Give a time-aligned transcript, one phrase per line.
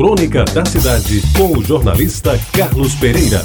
[0.00, 3.42] Crônica da Cidade, com o jornalista Carlos Pereira.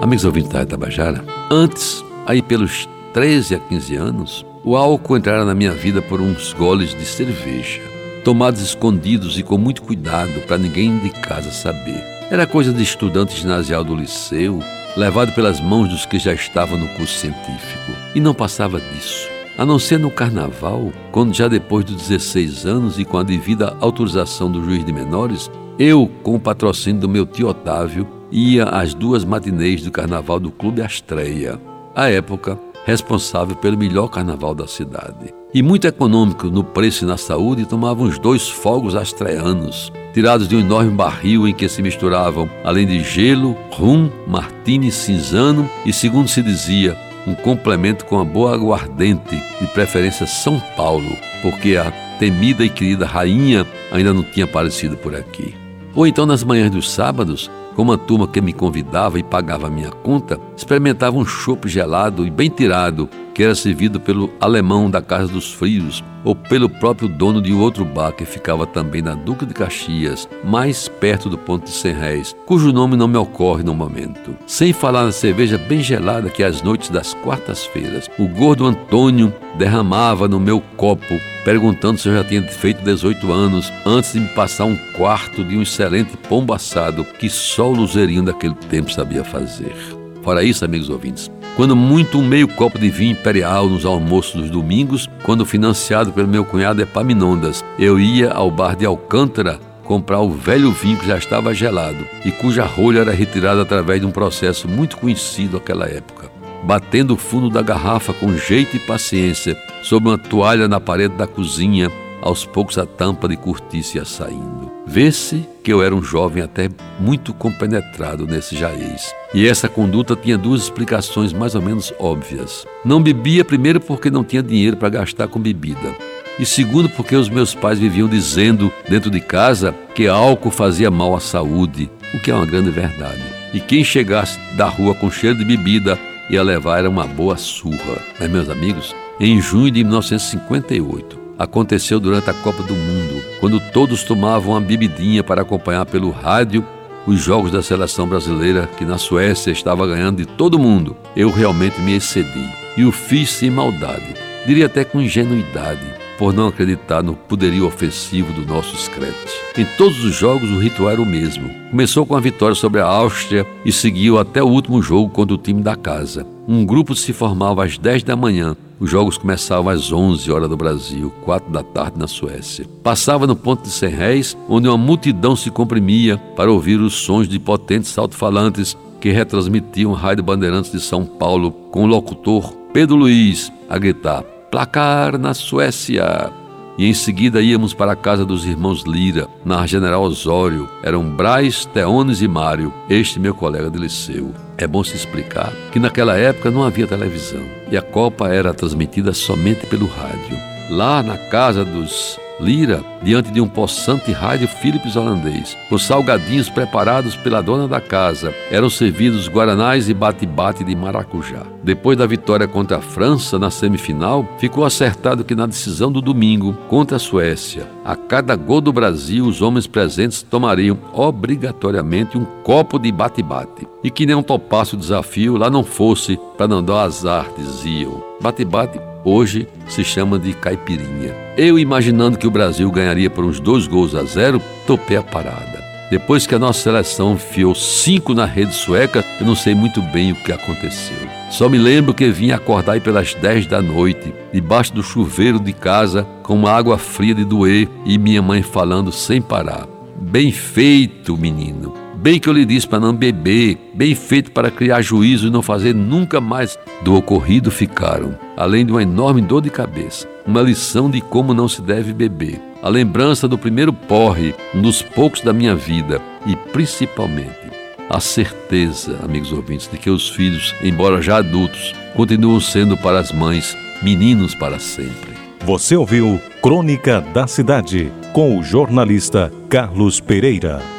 [0.00, 5.56] Amigos ouvintes da Tabajara, antes, aí pelos 13 a 15 anos, o álcool entrara na
[5.56, 7.82] minha vida por uns goles de cerveja,
[8.24, 12.00] tomados escondidos e com muito cuidado para ninguém de casa saber.
[12.30, 14.62] Era coisa de estudante ginasial do liceu,
[14.96, 19.31] levado pelas mãos dos que já estavam no curso científico, e não passava disso.
[19.56, 23.76] A não ser no carnaval, quando já depois dos 16 anos e com a devida
[23.80, 28.94] autorização do juiz de menores, eu, com o patrocínio do meu tio Otávio, ia às
[28.94, 31.60] duas matinês do carnaval do Clube Astreia,
[31.94, 35.32] à época responsável pelo melhor carnaval da cidade.
[35.54, 40.56] E muito econômico no preço e na saúde, tomava uns dois fogos astreanos, tirados de
[40.56, 46.28] um enorme barril em que se misturavam, além de gelo, rum, martini cinzano e, segundo
[46.28, 52.64] se dizia, um complemento com a boa aguardente, de preferência São Paulo, porque a temida
[52.64, 55.54] e querida rainha ainda não tinha aparecido por aqui.
[55.94, 59.90] Ou então nas manhãs dos sábados, como a turma que me convidava e pagava minha
[59.90, 65.32] conta, experimentava um chopp gelado e bem tirado, que era servido pelo alemão da Casa
[65.32, 69.54] dos Frios ou pelo próprio dono de outro bar que ficava também na Duca de
[69.54, 74.36] Caxias, mais perto do ponto de Cem Réis, cujo nome não me ocorre no momento.
[74.46, 80.28] Sem falar na cerveja bem gelada que às noites das quartas-feiras o gordo Antônio derramava
[80.28, 84.64] no meu copo, perguntando se eu já tinha feito 18 anos, antes de me passar
[84.64, 89.74] um quarto de um excelente pombo assado que só o luzerinho daquele tempo sabia fazer.
[90.22, 94.50] Fora isso, amigos ouvintes, quando muito um meio copo de vinho imperial nos almoços dos
[94.50, 100.30] domingos, quando financiado pelo meu cunhado Epaminondas, eu ia ao bar de Alcântara comprar o
[100.30, 104.66] velho vinho que já estava gelado e cuja rolha era retirada através de um processo
[104.66, 106.30] muito conhecido naquela época.
[106.64, 111.26] Batendo o fundo da garrafa com jeito e paciência, sobre uma toalha na parede da
[111.26, 111.90] cozinha,
[112.22, 114.71] aos poucos a tampa de cortiça ia saindo.
[114.92, 116.68] Vê-se que eu era um jovem até
[117.00, 119.14] muito compenetrado nesse jaez.
[119.32, 122.66] E essa conduta tinha duas explicações mais ou menos óbvias.
[122.84, 125.96] Não bebia, primeiro, porque não tinha dinheiro para gastar com bebida.
[126.38, 131.16] E segundo, porque os meus pais viviam dizendo dentro de casa que álcool fazia mal
[131.16, 133.22] à saúde, o que é uma grande verdade.
[133.54, 135.98] E quem chegasse da rua com cheiro de bebida
[136.28, 137.96] ia levar uma boa surra.
[138.20, 144.04] Mas, meus amigos, em junho de 1958, aconteceu durante a Copa do Mundo, quando todos
[144.04, 146.64] tomavam uma bebidinha para acompanhar pelo rádio
[147.04, 150.96] os jogos da seleção brasileira que na Suécia estava ganhando de todo mundo.
[151.16, 152.48] Eu realmente me excedi.
[152.76, 154.14] E o fiz sem maldade,
[154.46, 155.84] diria até com ingenuidade,
[156.22, 159.12] por não acreditar no poderio ofensivo do nosso Scratch.
[159.58, 161.50] Em todos os jogos o ritual era o mesmo.
[161.68, 165.38] Começou com a vitória sobre a Áustria e seguiu até o último jogo contra o
[165.38, 166.24] time da casa.
[166.46, 170.56] Um grupo se formava às 10 da manhã os jogos começavam às 11 horas do
[170.56, 172.66] Brasil, 4 da tarde na Suécia.
[172.84, 177.28] Passava no ponto de Cem Réis, onde uma multidão se comprimia para ouvir os sons
[177.28, 182.96] de potentes alto-falantes que retransmitiam o Rádio Bandeirantes de São Paulo com o locutor Pedro
[182.96, 186.30] Luiz a gritar: Placar na Suécia!
[186.76, 190.68] E em seguida íamos para a casa dos irmãos Lira, na General Osório.
[190.82, 194.34] Eram Braz, Teones e Mário, este meu colega de liceu.
[194.58, 197.40] É bom se explicar que naquela época não havia televisão
[197.70, 200.36] e a Copa era transmitida somente pelo rádio.
[200.68, 205.56] Lá na casa dos Lira, diante de um possante rádio Philips holandês.
[205.70, 211.42] Os salgadinhos preparados pela dona da casa eram servidos guaranais e bate-bate de maracujá.
[211.62, 216.54] Depois da vitória contra a França na semifinal, ficou acertado que na decisão do domingo
[216.68, 222.78] contra a Suécia, a cada gol do Brasil, os homens presentes tomariam obrigatoriamente um copo
[222.78, 223.66] de bate-bate.
[223.84, 228.02] E que nem um topasse o desafio lá não fosse para não dar azar, diziam.
[228.20, 231.14] Bate-bate hoje se chama de caipirinha.
[231.36, 235.62] Eu, imaginando que o Brasil ganharia por uns dois gols a zero, topei a parada.
[235.90, 240.12] Depois que a nossa seleção enfiou cinco na rede sueca, eu não sei muito bem
[240.12, 240.96] o que aconteceu.
[241.30, 246.06] Só me lembro que vim acordar pelas 10 da noite, debaixo do chuveiro de casa,
[246.22, 249.68] com uma água fria de doer e minha mãe falando sem parar.
[250.00, 251.74] Bem feito, menino.
[251.94, 255.40] Bem que eu lhe disse para não beber, bem feito para criar juízo e não
[255.42, 256.58] fazer nunca mais.
[256.82, 261.48] Do ocorrido ficaram, além de uma enorme dor de cabeça, uma lição de como não
[261.48, 266.36] se deve beber, a lembrança do primeiro porre, um dos poucos da minha vida, e
[266.36, 267.52] principalmente
[267.90, 273.12] a certeza, amigos ouvintes, de que os filhos, embora já adultos, continuam sendo para as
[273.12, 275.12] mães meninos para sempre.
[275.44, 280.71] Você ouviu Crônica da Cidade com o jornalista Carlos Pereira.